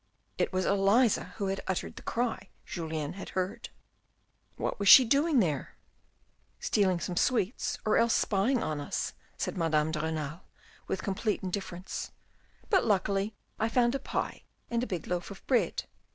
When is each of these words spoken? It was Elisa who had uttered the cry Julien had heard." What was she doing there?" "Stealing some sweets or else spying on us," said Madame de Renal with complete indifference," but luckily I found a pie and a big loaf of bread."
It 0.39 0.51
was 0.51 0.65
Elisa 0.65 1.33
who 1.37 1.45
had 1.45 1.61
uttered 1.67 1.95
the 1.95 2.01
cry 2.01 2.49
Julien 2.65 3.13
had 3.13 3.29
heard." 3.37 3.69
What 4.57 4.79
was 4.79 4.89
she 4.89 5.05
doing 5.05 5.39
there?" 5.41 5.75
"Stealing 6.59 6.99
some 6.99 7.15
sweets 7.15 7.77
or 7.85 7.97
else 7.97 8.15
spying 8.15 8.63
on 8.63 8.81
us," 8.81 9.13
said 9.37 9.57
Madame 9.59 9.91
de 9.91 10.01
Renal 10.01 10.41
with 10.87 11.03
complete 11.03 11.43
indifference," 11.43 12.09
but 12.71 12.83
luckily 12.83 13.35
I 13.59 13.69
found 13.69 13.93
a 13.93 13.99
pie 13.99 14.41
and 14.71 14.81
a 14.81 14.87
big 14.87 15.05
loaf 15.05 15.29
of 15.29 15.45
bread." 15.45 15.83